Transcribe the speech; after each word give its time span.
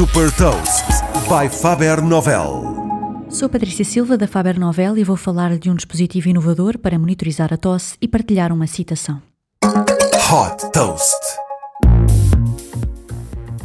Super 0.00 0.32
Toast 0.32 0.86
by 1.28 1.54
Faber 1.54 2.00
Novel. 2.00 2.64
Sou 3.28 3.50
Patrícia 3.50 3.84
Silva 3.84 4.16
da 4.16 4.26
Faber 4.26 4.58
Novel 4.58 4.96
e 4.96 5.04
vou 5.04 5.14
falar 5.14 5.58
de 5.58 5.68
um 5.68 5.74
dispositivo 5.74 6.26
inovador 6.26 6.78
para 6.78 6.98
monitorizar 6.98 7.52
a 7.52 7.58
tosse 7.58 7.98
e 8.00 8.08
partilhar 8.08 8.50
uma 8.50 8.66
citação. 8.66 9.20
Hot 9.62 10.72
Toast. 10.72 11.20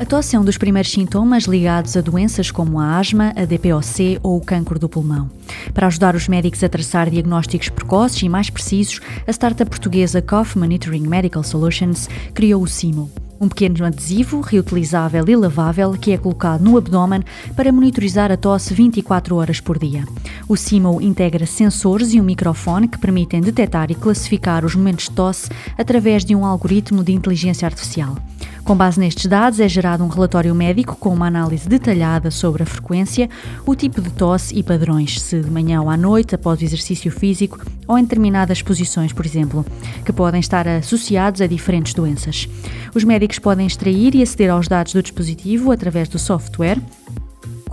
A 0.00 0.04
tosse 0.04 0.34
é 0.34 0.40
um 0.40 0.44
dos 0.44 0.58
primeiros 0.58 0.90
sintomas 0.90 1.44
ligados 1.44 1.96
a 1.96 2.00
doenças 2.00 2.50
como 2.50 2.80
a 2.80 2.98
asma, 2.98 3.32
a 3.36 3.44
DPOC 3.44 4.18
ou 4.20 4.36
o 4.36 4.44
cancro 4.44 4.76
do 4.76 4.88
pulmão. 4.88 5.30
Para 5.72 5.86
ajudar 5.86 6.16
os 6.16 6.26
médicos 6.26 6.64
a 6.64 6.68
traçar 6.68 7.08
diagnósticos 7.10 7.68
precoces 7.68 8.20
e 8.20 8.28
mais 8.28 8.50
precisos, 8.50 9.00
a 9.24 9.30
startup 9.30 9.70
portuguesa 9.70 10.20
Cough 10.20 10.56
Monitoring 10.56 11.06
Medical 11.06 11.44
Solutions 11.44 12.08
criou 12.34 12.60
o 12.60 12.66
SIMO, 12.66 13.08
um 13.44 13.48
pequeno 13.48 13.84
adesivo 13.84 14.40
reutilizável 14.40 15.24
e 15.28 15.36
lavável 15.36 15.92
que 15.92 16.12
é 16.12 16.18
colocado 16.18 16.64
no 16.64 16.78
abdômen 16.78 17.22
para 17.54 17.70
monitorizar 17.70 18.32
a 18.32 18.36
tosse 18.36 18.72
24 18.72 19.36
horas 19.36 19.60
por 19.60 19.78
dia. 19.78 20.04
O 20.48 20.56
SIMO 20.56 21.00
integra 21.02 21.44
sensores 21.44 22.14
e 22.14 22.20
um 22.20 22.24
microfone 22.24 22.88
que 22.88 22.98
permitem 22.98 23.42
detectar 23.42 23.90
e 23.90 23.94
classificar 23.94 24.64
os 24.64 24.74
momentos 24.74 25.04
de 25.04 25.10
tosse 25.12 25.50
através 25.76 26.24
de 26.24 26.34
um 26.34 26.44
algoritmo 26.44 27.04
de 27.04 27.12
inteligência 27.12 27.66
artificial. 27.66 28.16
Com 28.64 28.74
base 28.74 28.98
nestes 28.98 29.26
dados, 29.26 29.60
é 29.60 29.68
gerado 29.68 30.02
um 30.02 30.08
relatório 30.08 30.54
médico 30.54 30.96
com 30.96 31.12
uma 31.12 31.26
análise 31.26 31.68
detalhada 31.68 32.30
sobre 32.30 32.62
a 32.62 32.66
frequência, 32.66 33.28
o 33.66 33.74
tipo 33.74 34.00
de 34.00 34.10
tosse 34.10 34.58
e 34.58 34.62
padrões, 34.62 35.20
se 35.20 35.38
de 35.38 35.50
manhã 35.50 35.82
ou 35.82 35.90
à 35.90 35.98
noite, 35.98 36.34
após 36.34 36.58
o 36.58 36.64
exercício 36.64 37.12
físico 37.12 37.60
ou 37.86 37.98
em 37.98 38.02
determinadas 38.02 38.62
posições, 38.62 39.12
por 39.12 39.26
exemplo, 39.26 39.66
que 40.02 40.14
podem 40.14 40.40
estar 40.40 40.66
associados 40.66 41.42
a 41.42 41.46
diferentes 41.46 41.92
doenças. 41.92 42.48
Os 42.94 43.04
médicos 43.04 43.38
podem 43.38 43.66
extrair 43.66 44.14
e 44.14 44.22
aceder 44.22 44.48
aos 44.48 44.66
dados 44.66 44.94
do 44.94 45.02
dispositivo 45.02 45.70
através 45.70 46.08
do 46.08 46.18
software 46.18 46.80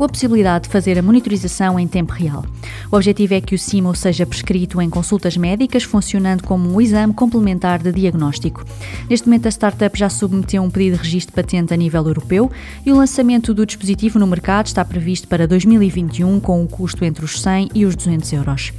com 0.02 0.06
a 0.06 0.10
possibilidade 0.10 0.64
de 0.64 0.72
fazer 0.72 0.98
a 0.98 1.02
monitorização 1.04 1.80
em 1.80 1.88
tempo 1.88 2.12
real. 2.12 2.44
O 2.92 2.96
objetivo 2.96 3.36
é 3.36 3.40
que 3.40 3.54
o 3.54 3.60
SIMO 3.60 3.94
seja 3.94 4.26
prescrito 4.26 4.82
em 4.82 4.90
consultas 4.90 5.38
médicas, 5.38 5.84
funcionando 5.84 6.42
como 6.42 6.74
um 6.74 6.82
exame 6.82 7.14
complementar 7.14 7.78
de 7.78 7.92
diagnóstico. 7.92 8.66
Neste 9.08 9.28
momento, 9.28 9.46
a 9.46 9.52
startup 9.52 9.96
já 9.96 10.10
submeteu 10.10 10.64
um 10.64 10.72
pedido 10.72 10.98
de 10.98 11.04
registro 11.04 11.36
de 11.36 11.36
patente 11.36 11.72
a 11.72 11.78
nível 11.78 12.04
europeu 12.04 12.50
e 12.84 12.92
o 12.92 12.96
lançamento 12.96 13.54
do 13.54 13.64
dispositivo 13.64 14.18
no 14.18 14.26
mercado 14.26 14.66
está 14.66 14.84
previsto 14.84 15.28
para 15.28 15.48
2021, 15.48 16.40
com 16.40 16.60
um 16.60 16.66
custo 16.66 17.06
entre 17.06 17.24
os 17.24 17.40
100 17.40 17.70
e 17.76 17.86
os 17.86 17.96
200 17.96 18.34
euros. 18.34 18.74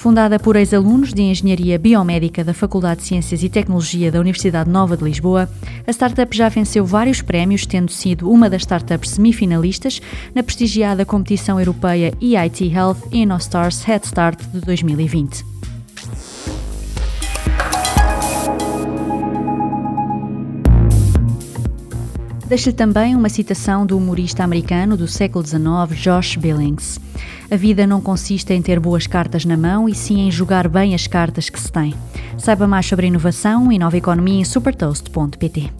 Fundada 0.00 0.38
por 0.38 0.56
ex-alunos 0.56 1.12
de 1.12 1.20
Engenharia 1.20 1.78
Biomédica 1.78 2.42
da 2.42 2.54
Faculdade 2.54 3.02
de 3.02 3.06
Ciências 3.06 3.42
e 3.42 3.50
Tecnologia 3.50 4.10
da 4.10 4.18
Universidade 4.18 4.70
Nova 4.70 4.96
de 4.96 5.04
Lisboa, 5.04 5.46
a 5.86 5.90
startup 5.90 6.34
já 6.34 6.48
venceu 6.48 6.86
vários 6.86 7.20
prémios, 7.20 7.66
tendo 7.66 7.92
sido 7.92 8.30
uma 8.30 8.48
das 8.48 8.62
startups 8.62 9.10
semifinalistas 9.10 10.00
na 10.34 10.42
prestigiada 10.60 11.06
competição 11.06 11.58
europeia 11.58 12.12
EIT 12.20 12.70
Health 12.70 12.98
InnoStars 13.10 13.82
Head 13.82 14.04
Start 14.04 14.42
de 14.52 14.60
2020. 14.60 15.42
Deixo-lhe 22.46 22.74
também 22.74 23.16
uma 23.16 23.30
citação 23.30 23.86
do 23.86 23.96
humorista 23.96 24.44
americano 24.44 24.98
do 24.98 25.08
século 25.08 25.46
XIX, 25.46 25.98
Josh 25.98 26.36
Billings. 26.36 27.00
A 27.50 27.56
vida 27.56 27.86
não 27.86 28.02
consiste 28.02 28.52
em 28.52 28.60
ter 28.60 28.78
boas 28.78 29.06
cartas 29.06 29.46
na 29.46 29.56
mão 29.56 29.88
e 29.88 29.94
sim 29.94 30.26
em 30.26 30.30
jogar 30.30 30.68
bem 30.68 30.94
as 30.94 31.06
cartas 31.06 31.48
que 31.48 31.58
se 31.58 31.72
tem. 31.72 31.94
Saiba 32.36 32.66
mais 32.66 32.84
sobre 32.84 33.06
inovação 33.06 33.72
e 33.72 33.78
nova 33.78 33.96
economia 33.96 34.40
em 34.40 34.44
supertoast.pt. 34.44 35.79